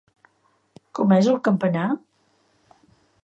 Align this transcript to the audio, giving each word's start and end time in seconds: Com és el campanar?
Com 0.99 1.13
és 1.17 1.29
el 1.33 1.37
campanar? 1.49 1.85